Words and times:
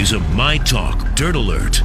This 0.00 0.12
is 0.12 0.16
a 0.16 0.20
My 0.30 0.56
Talk 0.56 1.14
Dirt 1.14 1.36
Alert. 1.36 1.82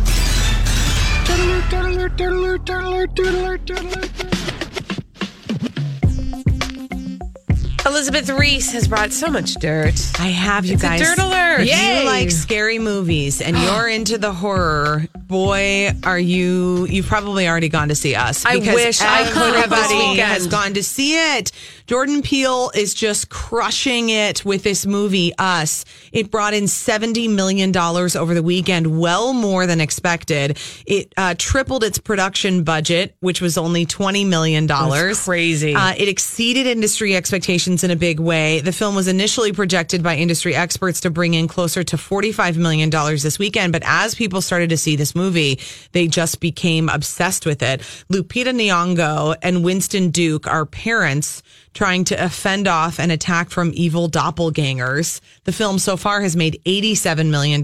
Elizabeth 7.85 8.29
Ries 8.29 8.71
has 8.71 8.87
brought 8.87 9.11
so 9.11 9.27
much 9.27 9.55
dirt. 9.55 9.93
I 10.17 10.27
have 10.27 10.65
you 10.65 10.75
It's 10.75 10.83
a 10.83 10.87
guys. 10.87 11.01
dirt 11.01 11.17
alert. 11.19 11.61
If 11.61 11.67
Yay. 11.67 11.99
you 11.99 12.05
like 12.05 12.31
scary 12.31 12.79
movies 12.79 13.41
and 13.41 13.57
you're 13.57 13.89
into 13.89 14.17
the 14.17 14.31
horror, 14.31 15.07
boy, 15.15 15.91
are 16.03 16.17
you? 16.17 16.87
You've 16.87 17.07
probably 17.07 17.47
already 17.47 17.69
gone 17.69 17.89
to 17.89 17.95
see 17.95 18.15
us. 18.15 18.45
I 18.45 18.59
because 18.59 18.75
wish 18.75 19.01
I 19.01 19.23
could 19.29 19.55
have 19.55 19.71
Everybody 19.71 20.19
has 20.19 20.47
gone 20.47 20.73
to 20.75 20.83
see 20.83 21.15
it. 21.37 21.51
Jordan 21.87 22.23
Peele 22.23 22.71
is 22.73 22.95
just 22.95 23.29
crushing 23.29 24.09
it 24.09 24.43
with 24.43 24.63
this 24.63 24.87
movie, 24.87 25.33
Us. 25.37 25.85
It 26.11 26.31
brought 26.31 26.55
in 26.55 26.67
seventy 26.67 27.27
million 27.27 27.71
dollars 27.71 28.15
over 28.15 28.33
the 28.33 28.41
weekend, 28.41 28.99
well 28.99 29.33
more 29.33 29.67
than 29.67 29.79
expected. 29.79 30.57
It 30.87 31.13
uh, 31.15 31.35
tripled 31.37 31.83
its 31.83 31.99
production 31.99 32.63
budget, 32.63 33.15
which 33.19 33.39
was 33.39 33.55
only 33.55 33.85
twenty 33.85 34.25
million 34.25 34.65
dollars. 34.65 35.23
crazy. 35.23 35.75
Uh, 35.75 35.93
it 35.95 36.07
exceeded 36.09 36.65
industry 36.65 37.15
expectations 37.15 37.83
in 37.83 37.91
a 37.91 37.95
big 37.95 38.19
way. 38.19 38.61
The 38.61 38.71
film 38.73 38.95
was 38.95 39.07
initially 39.07 39.53
projected 39.53 40.01
by 40.01 40.15
industry 40.15 40.55
experts 40.55 41.01
to 41.01 41.11
bring 41.11 41.35
in 41.35 41.47
closer 41.47 41.83
to 41.83 41.97
$45 41.97 42.57
million 42.57 42.89
this 42.89 43.37
weekend, 43.37 43.73
but 43.73 43.83
as 43.85 44.15
people 44.15 44.41
started 44.41 44.69
to 44.69 44.77
see 44.77 44.95
this 44.95 45.13
movie, 45.15 45.59
they 45.91 46.07
just 46.07 46.39
became 46.39 46.89
obsessed 46.89 47.45
with 47.45 47.61
it. 47.61 47.81
Lupita 48.11 48.53
Nyong'o 48.53 49.35
and 49.41 49.63
Winston 49.63 50.09
Duke 50.09 50.47
are 50.47 50.65
parents 50.65 51.43
trying 51.75 52.05
to 52.05 52.29
fend 52.29 52.67
off 52.67 52.97
an 52.99 53.11
attack 53.11 53.51
from 53.51 53.69
evil 53.75 54.09
doppelgangers. 54.09 55.21
The 55.43 55.51
film 55.51 55.77
so 55.77 55.97
far 55.97 56.21
has 56.21 56.35
made 56.35 56.59
$87 56.65 57.29
million 57.29 57.61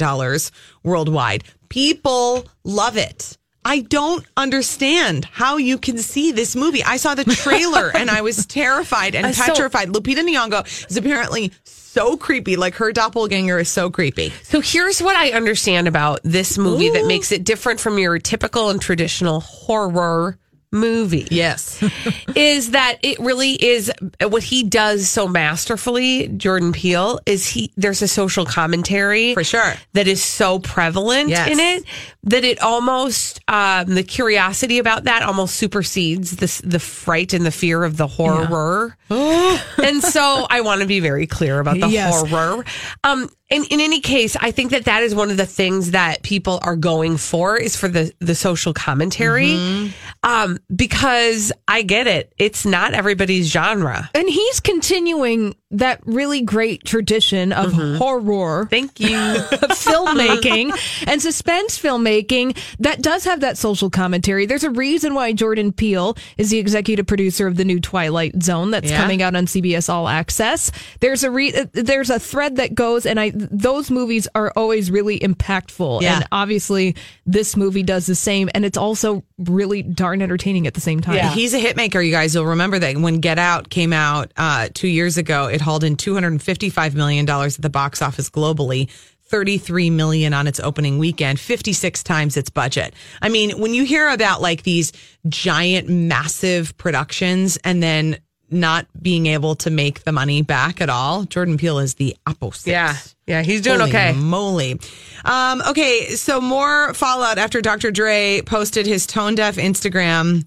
worldwide. 0.84 1.44
People 1.70 2.46
love 2.64 2.98
it. 2.98 3.38
I 3.64 3.82
don't 3.82 4.26
understand 4.36 5.26
how 5.26 5.58
you 5.58 5.78
can 5.78 5.98
see 6.00 6.32
this 6.32 6.56
movie. 6.56 6.84
I 6.84 6.98
saw 6.98 7.14
the 7.14 7.24
trailer 7.26 7.92
and 7.96 8.10
I 8.10 8.22
was 8.22 8.46
terrified 8.48 9.14
and 9.16 9.28
Uh, 9.28 9.32
so- 9.34 9.46
petrified. 9.46 9.90
Lupita 9.90 10.22
Nyong'o 10.28 10.90
is 10.90 10.98
apparently 10.98 11.52
so 11.64 12.18
creepy. 12.18 12.56
Like 12.56 12.74
her 12.76 12.92
doppelganger 12.92 13.60
is 13.60 13.70
so 13.70 13.90
creepy. 13.92 14.34
So 14.44 14.62
here's 14.62 15.02
what 15.02 15.16
I 15.16 15.32
understand 15.32 15.88
about 15.88 16.22
this 16.24 16.58
movie 16.58 16.90
that 16.90 17.06
makes 17.06 17.32
it 17.32 17.44
different 17.44 17.80
from 17.80 18.00
your 18.00 18.18
typical 18.18 18.70
and 18.70 18.82
traditional 18.82 19.42
horror 19.42 20.38
movie. 20.72 21.28
Yes. 21.32 21.82
is 22.36 22.72
that 22.72 22.98
it 23.04 23.20
really 23.20 23.54
is 23.54 23.92
what 24.22 24.44
he 24.44 24.64
does 24.64 25.08
so 25.10 25.28
masterfully, 25.28 26.28
Jordan 26.30 26.72
Peele, 26.72 27.20
is 27.26 27.48
he 27.48 27.72
there's 27.78 28.02
a 28.02 28.08
social 28.08 28.46
commentary 28.46 29.34
For 29.34 29.44
sure. 29.44 29.74
that 29.94 30.08
is 30.08 30.24
so 30.24 30.60
prevalent 30.60 31.30
Yes. 31.30 31.50
in 31.52 31.60
it 31.60 31.84
that 32.24 32.44
it 32.44 32.62
almost 32.62 33.42
um, 33.48 33.88
the 33.96 34.04
curiosity 34.04 34.78
about 34.80 35.06
that 35.06 35.24
almost 35.24 35.56
supersedes 35.56 36.36
the 36.38 36.62
the 36.68 36.80
fright 36.80 37.34
and 37.34 37.46
the 37.46 37.52
fear 37.52 37.84
of 37.84 37.98
the 37.98 38.08
horror. 38.08 38.96
and 39.12 40.02
so 40.02 40.48
I 40.50 40.62
want 40.62 40.82
to 40.82 40.88
be 40.88 41.00
very 41.02 41.28
clear 41.28 41.60
about 41.60 41.80
the 41.80 41.90
Yes. 41.90 42.30
horror. 42.30 42.64
Um, 43.04 43.30
in, 43.50 43.66
in 43.66 43.82
any 43.82 44.00
case, 44.00 44.38
I 44.40 44.52
think 44.52 44.72
that 44.72 44.86
that 44.86 45.04
is 45.04 45.14
one 45.14 45.30
of 45.30 45.36
the 45.36 45.46
things 45.46 45.92
that 45.92 46.24
people 46.24 46.62
are 46.64 46.78
going 46.78 47.18
for 47.18 47.58
is 47.58 47.76
for 47.76 47.90
the, 47.90 48.14
the 48.20 48.34
social 48.36 48.74
commentary. 48.74 49.48
Mm-hmm. 49.50 49.90
Um, 50.24 50.58
because 50.76 51.52
I 51.68 51.82
get 51.82 52.08
it. 52.08 52.34
It's 52.38 52.66
not 52.66 52.94
everybody's 52.94 53.48
genre. 53.52 54.10
And 54.14 54.30
he's 54.30 54.60
continuing 54.60 55.56
that 55.74 56.02
really 56.06 56.42
great 56.42 56.84
tradition 56.84 57.54
of 57.54 57.72
horror 57.72 58.68
Thank 58.70 59.00
you. 59.00 59.08
filmmaking 59.82 60.72
and 61.08 61.22
suspense 61.22 61.80
filmmaking 61.82 62.58
that 62.80 63.02
does 63.02 63.24
have 63.24 63.40
that 63.40 63.58
social 63.58 63.90
commentary. 63.90 64.46
There's 64.46 64.66
a 64.66 64.70
reason 64.70 65.14
why 65.14 65.32
Jordan 65.34 65.72
Peele 65.72 66.18
is 66.38 66.50
the 66.50 66.58
executive 66.60 67.08
producer 67.08 67.48
of 67.48 67.56
the 67.56 67.64
new 67.66 67.80
Twilight 67.80 68.42
Zone 68.44 68.72
that's 68.72 68.90
Yeah. 68.92 69.00
coming 69.02 69.22
out 69.22 69.34
on 69.36 69.46
CBS 69.46 69.88
All 69.90 70.08
Access. 70.10 70.72
There's 71.00 71.24
a 71.24 71.32
re- 71.32 71.54
uh, 71.54 71.66
there's 71.72 72.10
a 72.10 72.20
thread 72.20 72.58
that 72.58 72.76
goes 72.76 73.06
and 73.06 73.18
I 73.20 73.32
those 73.34 73.90
movies 73.90 74.28
are 74.36 74.52
always 74.58 74.92
really 74.92 75.20
impactful 75.20 76.02
Yeah. 76.02 76.18
and 76.18 76.28
obviously 76.34 76.96
this 77.26 77.56
movie 77.56 77.84
does 77.84 78.06
the 78.08 78.16
same 78.16 78.50
and 78.54 78.66
it's 78.66 78.78
also 78.78 79.24
really 79.38 79.84
darn 79.84 80.22
entertaining 80.22 80.51
at 80.68 80.74
the 80.74 80.82
same 80.82 81.02
time. 81.02 81.16
Yeah. 81.16 81.32
He's 81.32 81.54
a 81.54 81.60
hitmaker, 81.60 82.06
you 82.06 82.12
guys. 82.12 82.36
You'll 82.36 82.46
remember 82.46 82.80
that 82.80 82.98
when 82.98 83.20
Get 83.20 83.40
Out 83.40 83.70
came 83.70 83.94
out 83.94 84.32
uh, 84.38 84.70
two 84.74 84.88
years 84.88 85.18
ago, 85.18 85.48
it 85.48 85.62
hauled 85.62 85.84
in 85.84 85.96
$255 85.96 86.94
million 86.94 87.30
at 87.30 87.54
the 87.54 87.70
box 87.70 88.02
office 88.02 88.30
globally. 88.30 88.90
33 89.32 89.90
million 89.92 90.34
on 90.34 90.46
its 90.46 90.60
opening 90.60 90.98
weekend, 91.00 91.40
56 91.40 92.04
times 92.04 92.36
its 92.36 92.50
budget. 92.50 92.94
I 93.22 93.30
mean, 93.30 93.62
when 93.62 93.74
you 93.74 93.86
hear 93.86 94.10
about 94.10 94.42
like 94.42 94.64
these 94.64 94.92
giant, 95.30 95.88
massive 95.88 96.78
productions 96.78 97.58
and 97.64 97.82
then 97.82 98.18
not 98.52 98.86
being 99.02 99.26
able 99.28 99.56
to 99.56 99.70
make 99.70 100.04
the 100.04 100.12
money 100.12 100.42
back 100.42 100.82
at 100.82 100.90
all, 100.90 101.24
Jordan 101.24 101.58
Peele 101.58 101.80
is 101.80 101.96
the 101.96 102.16
opposite. 102.28 102.72
yeah. 102.72 102.96
Yeah. 103.28 103.44
He's 103.44 103.62
doing 103.62 103.80
Holy 103.80 103.92
okay. 103.92 104.12
moly. 104.12 104.80
Um, 105.24 105.62
okay, 105.70 106.16
so 106.16 106.42
more 106.42 106.94
fallout 106.94 107.38
after 107.38 107.62
Dr. 107.62 107.90
Dre 107.92 108.42
posted 108.46 108.86
his 108.86 109.08
tone 109.08 109.36
deaf 109.36 109.56
Instagram. 109.56 110.46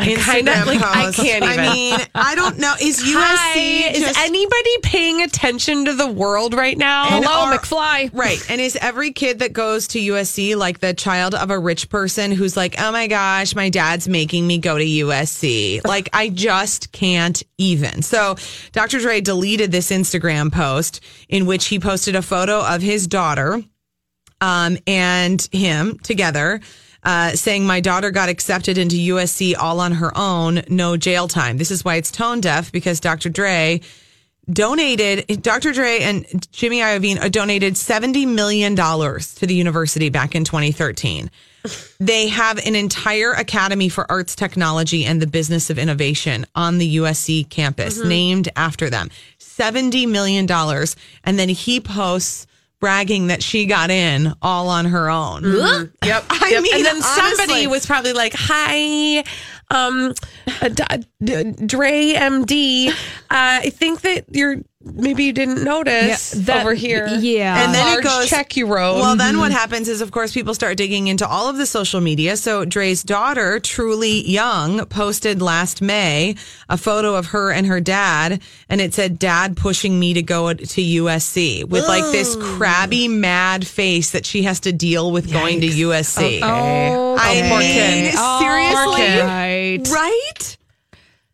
Instagram 0.00 0.66
like, 0.66 0.82
I 0.82 1.12
can't 1.12 1.44
even. 1.44 1.58
I 1.60 1.72
mean, 1.72 1.98
I 2.14 2.34
don't 2.34 2.58
know. 2.58 2.74
Is 2.80 2.98
USC 3.02 3.12
Hi. 3.14 3.90
Is 3.90 4.00
just- 4.00 4.18
anybody 4.18 4.78
paying 4.82 5.22
attention 5.22 5.84
to 5.86 5.94
the 5.94 6.06
world 6.08 6.54
right 6.54 6.76
now? 6.76 7.08
And 7.16 7.24
Hello, 7.24 7.46
are- 7.52 7.58
McFly. 7.58 8.10
Right. 8.12 8.44
And 8.50 8.60
is 8.60 8.76
every 8.76 9.12
kid 9.12 9.40
that 9.40 9.52
goes 9.52 9.88
to 9.88 9.98
USC 10.00 10.56
like 10.56 10.80
the 10.80 10.94
child 10.94 11.34
of 11.34 11.50
a 11.50 11.58
rich 11.58 11.88
person 11.88 12.32
who's 12.32 12.56
like, 12.56 12.74
oh 12.78 12.92
my 12.92 13.06
gosh, 13.06 13.54
my 13.54 13.70
dad's 13.70 14.08
making 14.08 14.46
me 14.46 14.58
go 14.58 14.78
to 14.78 14.84
USC? 14.84 15.84
Like, 15.86 16.08
I 16.12 16.28
just 16.28 16.92
can't 16.92 17.42
even. 17.58 18.02
So, 18.02 18.36
Dr. 18.72 18.98
Dre 19.00 19.20
deleted 19.20 19.72
this 19.72 19.90
Instagram 19.90 20.52
post 20.52 21.00
in 21.28 21.46
which 21.46 21.66
he 21.66 21.78
posted 21.78 22.16
a 22.16 22.22
photo 22.22 22.60
of 22.64 22.82
his 22.82 23.06
daughter 23.06 23.62
um, 24.40 24.78
and 24.86 25.46
him 25.52 25.98
together. 25.98 26.60
Uh, 27.02 27.30
saying 27.30 27.66
my 27.66 27.80
daughter 27.80 28.10
got 28.10 28.28
accepted 28.28 28.76
into 28.76 28.94
USC 28.96 29.56
all 29.58 29.80
on 29.80 29.92
her 29.92 30.12
own, 30.14 30.60
no 30.68 30.98
jail 30.98 31.28
time. 31.28 31.56
This 31.56 31.70
is 31.70 31.82
why 31.82 31.94
it's 31.94 32.10
tone 32.10 32.42
deaf 32.42 32.70
because 32.70 33.00
Dr. 33.00 33.30
Dre 33.30 33.80
donated 34.52 35.42
Dr. 35.42 35.72
Dre 35.72 36.00
and 36.00 36.26
Jimmy 36.52 36.80
Iovine 36.80 37.30
donated 37.30 37.74
$70 37.74 38.26
million 38.26 38.74
to 38.76 39.46
the 39.46 39.54
university 39.54 40.10
back 40.10 40.34
in 40.34 40.44
2013. 40.44 41.30
They 41.98 42.28
have 42.28 42.58
an 42.66 42.74
entire 42.74 43.32
academy 43.32 43.88
for 43.88 44.10
arts 44.10 44.34
technology 44.34 45.04
and 45.04 45.20
the 45.20 45.26
business 45.26 45.68
of 45.68 45.78
innovation 45.78 46.46
on 46.54 46.78
the 46.78 46.96
USC 46.96 47.48
campus 47.50 48.02
named 48.02 48.48
after 48.56 48.88
them. 48.88 49.10
$70 49.38 50.08
million. 50.08 50.50
And 51.24 51.38
then 51.38 51.50
he 51.50 51.80
posts 51.80 52.46
bragging 52.80 53.28
that 53.28 53.42
she 53.42 53.66
got 53.66 53.90
in 53.90 54.32
all 54.42 54.68
on 54.68 54.86
her 54.86 55.10
own. 55.10 55.44
Yep. 55.44 55.92
I 56.30 56.48
yep. 56.50 56.62
mean, 56.62 56.74
and 56.74 56.84
then 56.84 57.02
somebody 57.02 57.66
was 57.66 57.86
probably 57.86 58.12
like, 58.12 58.32
"Hi, 58.34 59.22
um, 59.70 60.14
uh, 60.60 60.68
D- 60.68 60.84
D- 61.22 61.52
Dre 61.66 62.12
MD. 62.14 62.88
Uh, 62.88 62.94
I 63.30 63.70
think 63.70 64.00
that 64.02 64.24
you're 64.30 64.56
maybe 64.82 65.24
you 65.24 65.32
didn't 65.34 65.62
notice 65.62 66.34
Yeah, 66.34 66.42
that- 66.44 66.62
over 66.62 66.72
here. 66.72 67.06
yeah. 67.20 67.64
And 67.64 67.74
then 67.74 67.84
Large 67.84 67.98
it 67.98 68.04
goes 68.04 68.28
check 68.30 68.56
you 68.56 68.66
wrote. 68.66 68.94
Well, 68.96 69.14
then 69.14 69.38
what 69.38 69.52
happens 69.52 69.88
is, 69.90 70.00
of 70.00 70.10
course, 70.10 70.32
people 70.32 70.54
start 70.54 70.78
digging 70.78 71.06
into 71.08 71.28
all 71.28 71.50
of 71.50 71.58
the 71.58 71.66
social 71.66 72.00
media. 72.00 72.34
So 72.38 72.64
Dre's 72.64 73.02
daughter, 73.02 73.60
Truly 73.60 74.26
Young, 74.26 74.86
posted 74.86 75.42
last 75.42 75.82
May 75.82 76.34
a 76.70 76.78
photo 76.78 77.14
of 77.14 77.26
her 77.26 77.52
and 77.52 77.66
her 77.66 77.78
dad, 77.78 78.40
and 78.70 78.80
it 78.80 78.94
said, 78.94 79.18
"Dad 79.18 79.54
pushing 79.54 80.00
me 80.00 80.14
to 80.14 80.22
go 80.22 80.54
to 80.54 80.80
USC," 80.82 81.62
with 81.64 81.86
like 81.86 82.04
this 82.04 82.34
crabby, 82.36 83.06
mad 83.06 83.66
face 83.66 84.12
that 84.12 84.24
she 84.24 84.44
has 84.44 84.60
to 84.60 84.72
deal 84.72 85.12
with 85.12 85.30
going 85.30 85.60
to 85.60 85.66
USC. 85.68 86.40
Oh, 86.42 87.16
I 87.20 87.42
mean, 87.42 87.60
kid. 87.60 88.14
seriously, 88.40 89.20
right. 89.78 89.88
right? 89.90 90.56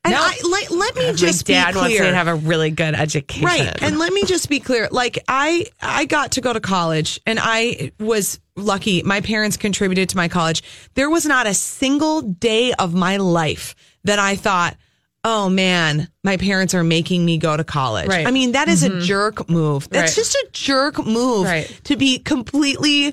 And 0.04 0.12
No. 0.14 0.20
I, 0.20 0.38
let, 0.48 0.70
let 0.70 0.94
me 0.96 1.06
My 1.08 1.12
just 1.14 1.46
dad 1.46 1.72
be 1.72 1.78
wants 1.78 1.90
me 1.92 1.98
clear. 1.98 2.10
to 2.10 2.16
have 2.16 2.28
a 2.28 2.36
really 2.36 2.70
good 2.70 2.94
education. 2.94 3.44
Right. 3.44 3.82
And 3.82 3.98
let 3.98 4.12
me 4.12 4.22
just 4.24 4.48
be 4.48 4.60
clear. 4.60 4.88
Like 4.92 5.18
I 5.26 5.66
I 5.82 6.04
got 6.04 6.32
to 6.32 6.40
go 6.40 6.52
to 6.52 6.60
college 6.60 7.18
and 7.26 7.40
I 7.42 7.90
was 7.98 8.38
lucky. 8.54 9.02
My 9.02 9.20
parents 9.20 9.56
contributed 9.56 10.08
to 10.10 10.16
my 10.16 10.28
college. 10.28 10.62
There 10.94 11.10
was 11.10 11.26
not 11.26 11.48
a 11.48 11.54
single 11.54 12.22
day 12.22 12.72
of 12.74 12.94
my 12.94 13.16
life 13.16 13.74
that 14.04 14.20
I 14.20 14.36
thought, 14.36 14.76
"Oh 15.24 15.48
man, 15.48 16.08
my 16.22 16.36
parents 16.36 16.72
are 16.72 16.84
making 16.84 17.24
me 17.24 17.36
go 17.38 17.56
to 17.56 17.64
college." 17.64 18.06
Right. 18.06 18.28
I 18.28 18.30
mean, 18.30 18.52
that 18.52 18.68
is 18.68 18.84
a 18.84 18.90
mm-hmm. 18.90 19.00
jerk 19.00 19.50
move. 19.50 19.88
That's 19.90 20.12
Right. 20.12 20.22
just 20.22 20.34
a 20.36 20.48
jerk 20.52 21.04
move 21.04 21.46
Right. 21.46 21.80
to 21.82 21.96
be 21.96 22.20
completely 22.20 23.12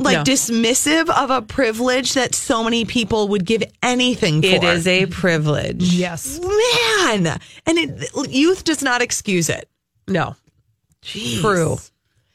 like 0.00 0.16
No. 0.18 0.22
dismissive 0.24 1.08
of 1.10 1.30
a 1.30 1.42
privilege 1.42 2.14
that 2.14 2.34
so 2.34 2.64
many 2.64 2.84
people 2.84 3.28
would 3.28 3.44
give 3.44 3.62
anything 3.82 4.40
for. 4.42 4.48
it 4.48 4.64
is 4.64 4.86
a 4.86 5.06
privilege. 5.06 5.82
Yes. 5.94 6.40
man. 6.40 7.38
And 7.66 7.78
it, 7.78 8.10
youth 8.30 8.64
does 8.64 8.82
not 8.82 9.02
excuse 9.02 9.48
it. 9.48 9.68
No. 10.08 10.34
Jeez. 11.02 11.40
True. 11.40 11.78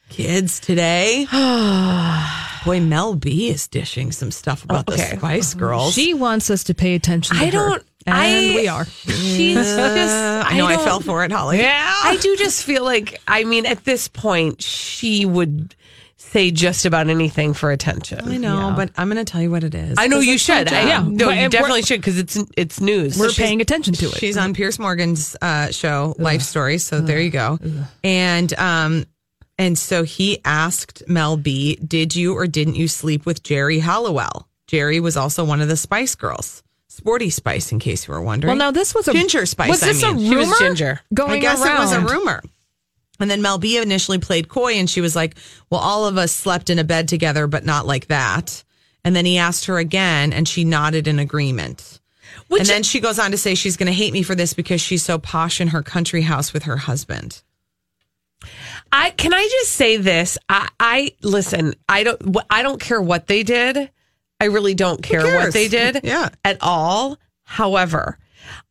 Kids 0.09 0.59
today. 0.59 1.25
Boy, 2.65 2.79
Mel 2.79 3.15
B 3.15 3.50
is 3.50 3.67
dishing 3.67 4.12
some 4.12 4.31
stuff 4.31 4.63
about 4.63 4.89
Okay. 4.89 5.12
the 5.12 5.17
Spice 5.17 5.53
Girls. 5.53 5.94
She 5.94 6.13
wants 6.15 6.50
us 6.50 6.63
to 6.65 6.73
pay 6.73 6.95
attention 6.95 7.35
to 7.38 7.41
I 7.44 7.45
her. 7.45 7.51
don't. 7.51 7.83
And 8.07 8.15
I, 8.15 8.56
we 8.56 8.67
are. 8.67 8.85
She's 8.85 9.56
just. 9.56 9.77
I 9.77 10.56
know 10.57 10.65
I, 10.67 10.75
don't- 10.75 10.83
fell 10.85 11.00
for 11.00 11.23
it, 11.25 11.31
Holly. 11.31 11.59
Yeah. 11.59 11.83
I 12.03 12.17
do 12.17 12.35
just 12.38 12.63
feel 12.63 12.83
like, 12.83 13.19
I 13.27 13.44
mean, 13.44 13.65
at 13.65 13.83
this 13.83 14.07
point, 14.07 14.62
she 14.62 15.25
would 15.25 15.75
say 16.35 16.51
just 16.51 16.85
about 16.85 17.07
anything 17.09 17.53
for 17.53 17.71
attention. 17.71 18.19
I 18.27 18.37
know, 18.37 18.73
but 18.75 18.91
I'm 18.97 19.09
going 19.09 19.23
to 19.23 19.29
tell 19.31 19.41
you 19.41 19.49
what 19.49 19.63
it 19.63 19.73
is. 19.73 19.95
I 19.97 20.07
know 20.07 20.19
you 20.19 20.37
should. 20.37 20.67
I, 20.67 20.81
job. 20.81 20.87
Yeah. 20.87 21.03
no, 21.07 21.25
But- 21.27 21.37
you 21.37 21.49
definitely 21.49 21.81
should 21.83 22.01
because 22.01 22.17
it's 22.19 22.37
it's 22.57 22.81
news. 22.81 23.17
We're 23.17 23.31
paying 23.31 23.61
attention 23.61 23.93
to 23.95 24.07
it. 24.07 24.17
She's 24.17 24.37
on 24.37 24.53
Piers 24.53 24.77
Morgan's 24.79 25.35
uh, 25.41 25.71
show, 25.71 26.13
Life 26.19 26.41
Story. 26.41 26.77
So 26.77 26.99
there 27.01 27.21
you 27.21 27.29
go. 27.29 27.57
And 28.03 28.53
um, 28.59 29.05
and 29.57 29.77
so 29.77 30.03
he 30.03 30.39
asked 30.43 31.03
Mel 31.07 31.37
B, 31.37 31.75
"Did 31.77 32.15
you 32.15 32.35
or 32.38 32.47
didn't 32.47 32.75
you 32.75 32.88
sleep 32.88 33.25
with 33.25 33.41
Geri 33.43 33.79
Halliwell?" 33.79 34.47
Geri 34.67 34.99
was 34.99 35.15
also 35.15 35.45
one 35.45 35.61
of 35.61 35.67
the 35.69 35.77
Spice 35.77 36.15
Girls, 36.15 36.63
Sporty 36.89 37.29
Spice, 37.29 37.71
in 37.71 37.79
case 37.79 38.07
you 38.07 38.13
were 38.13 38.21
wondering. 38.21 38.49
well, 38.49 38.57
now 38.57 38.71
this 38.71 38.93
was 38.95 39.07
a 39.07 39.13
Ginger 39.13 39.45
Spice, 39.45 39.69
Was 39.69 39.83
I 39.83 39.88
this 39.88 40.03
a 40.03 40.11
mean. 40.13 40.19
She 40.25 40.35
rumor? 40.35 40.49
was 40.49 40.59
ginger. 40.59 40.99
Going 41.13 41.31
I 41.31 41.39
guess 41.39 41.63
around. 41.63 41.77
it 41.77 41.79
was 41.79 41.91
a 41.93 42.01
rumor. 42.01 42.41
And 43.19 43.31
then 43.31 43.41
Mel 43.41 43.57
B 43.57 43.77
initially 43.77 44.17
played 44.19 44.50
coy 44.50 44.73
and 44.73 44.89
she 44.89 45.01
was 45.01 45.15
like, 45.15 45.35
Well, 45.69 45.79
all 45.79 46.06
of 46.06 46.17
us 46.17 46.31
slept 46.31 46.69
in 46.69 46.79
a 46.79 46.83
bed 46.83 47.07
together, 47.07 47.47
but 47.47 47.65
not 47.65 47.85
like 47.88 48.07
that. 48.07 48.63
And 49.03 49.15
then 49.15 49.25
he 49.25 49.38
asked 49.38 49.65
her 49.65 49.77
again 49.77 50.33
and 50.33 50.47
she 50.47 50.63
nodded 50.65 51.07
in 51.07 51.19
agreement. 51.19 52.00
Which- 52.47 52.62
and 52.62 52.69
then 52.69 52.83
she 52.83 53.00
goes 53.00 53.19
on 53.19 53.31
to 53.31 53.38
say 53.38 53.56
she's 53.56 53.77
going 53.77 53.88
to 53.88 53.94
hate 53.94 54.13
me 54.13 54.23
for 54.23 54.35
this 54.35 54.53
because 54.53 54.81
she's 54.81 55.03
so 55.03 55.17
posh 55.17 55.62
in 55.62 55.69
her 55.69 55.81
country 55.83 56.21
house 56.21 56.53
with 56.53 56.63
her 56.63 56.77
husband. 56.77 57.41
I 58.91 59.12
can 59.12 59.33
I 59.33 59.47
just 59.62 59.71
say 59.73 59.97
this? 59.97 60.38
I, 60.50 60.69
I 60.79 61.12
listen. 61.23 61.73
I 61.89 62.03
don't. 62.03 62.38
I 62.50 62.62
don't 62.63 62.79
care 62.79 63.01
what 63.01 63.27
they 63.27 63.44
did. 63.44 63.89
I 64.39 64.45
really 64.45 64.75
don't 64.75 65.01
care 65.01 65.23
what 65.23 65.53
they 65.53 65.67
did. 65.67 66.01
Yeah. 66.03 66.29
At 66.44 66.57
all. 66.62 67.17
However, 67.44 68.17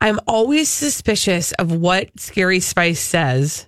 I'm 0.00 0.20
always 0.26 0.68
suspicious 0.68 1.52
of 1.52 1.72
what 1.72 2.20
Scary 2.20 2.60
Spice 2.60 3.00
says 3.00 3.66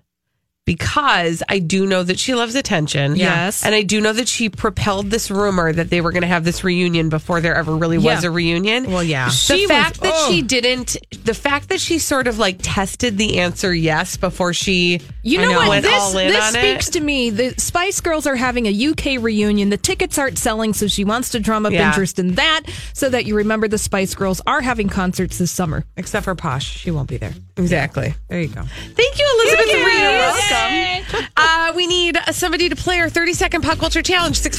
because 0.66 1.42
I 1.48 1.60
do 1.60 1.86
know 1.86 2.02
that 2.02 2.18
she 2.18 2.34
loves 2.34 2.54
attention. 2.54 3.16
Yes. 3.16 3.64
And 3.64 3.74
I 3.74 3.82
do 3.82 4.00
know 4.00 4.12
that 4.12 4.28
she 4.28 4.50
propelled 4.50 5.10
this 5.10 5.30
rumor 5.30 5.72
that 5.72 5.88
they 5.88 6.00
were 6.02 6.10
going 6.12 6.22
to 6.22 6.26
have 6.28 6.44
this 6.44 6.62
reunion 6.64 7.08
before 7.08 7.40
there 7.40 7.54
ever 7.54 7.74
really 7.74 7.96
was 7.98 8.22
Yeah. 8.24 8.28
a 8.28 8.32
reunion. 8.32 8.90
Well, 8.90 9.02
yeah. 9.02 9.26
The 9.26 9.30
She 9.32 9.62
was- 9.62 9.70
fact 9.70 10.00
that 10.02 10.12
oh. 10.14 10.30
she 10.30 10.42
didn't, 10.42 10.96
the 11.24 11.32
fact 11.34 11.68
that 11.70 11.80
she 11.80 11.98
sort 11.98 12.26
of 12.26 12.38
like 12.38 12.58
tested 12.60 13.16
the 13.16 13.38
answer 13.38 13.72
yes 13.72 14.16
before 14.16 14.52
she 14.52 15.00
You 15.22 15.40
I 15.40 15.44
know, 15.44 15.52
what? 15.58 15.68
went 15.68 15.82
This, 15.84 15.92
all 15.94 16.18
in 16.18 16.28
this 16.32 16.44
on 16.44 16.52
speaks 16.52 16.88
it. 16.88 16.92
to 16.92 17.00
me. 17.00 17.30
The 17.30 17.54
Spice 17.58 18.00
Girls 18.00 18.26
are 18.26 18.36
having 18.36 18.66
a 18.66 18.70
UK 18.90 19.22
reunion. 19.22 19.70
The 19.70 19.76
tickets 19.76 20.18
aren't 20.18 20.36
selling, 20.38 20.74
so 20.74 20.88
she 20.88 21.04
wants 21.04 21.30
to 21.30 21.38
drum 21.40 21.64
up 21.64 21.72
Yeah. 21.72 21.88
interest 21.88 22.18
in 22.18 22.34
that 22.34 22.62
so 22.92 23.08
that 23.08 23.24
you 23.24 23.36
remember 23.36 23.68
the 23.68 23.78
Spice 23.78 24.14
Girls 24.16 24.40
are 24.48 24.60
having 24.60 24.88
concerts 24.88 25.38
this 25.38 25.52
summer. 25.52 25.84
Except 25.96 26.24
for 26.24 26.34
Posh. 26.34 26.64
She 26.78 26.90
won't 26.90 27.08
be 27.08 27.18
there. 27.18 27.34
Exactly. 27.56 28.14
There 28.28 28.40
you 28.40 28.48
go. 28.48 28.62
Thank 28.94 29.18
you, 29.18 29.40
Elizabeth 29.40 29.66
Thank 29.66 29.78
you. 29.78 30.56
Ries. 30.56 31.05
Uh, 31.37 31.73
we 31.75 31.87
need 31.87 32.17
somebody 32.32 32.69
to 32.69 32.76
play 32.76 32.99
our 33.00 33.08
30 33.08 33.32
second 33.35 33.62
pop 33.62 33.79
culture 33.79 34.03
challenge. 34.03 34.41
651 34.41 34.56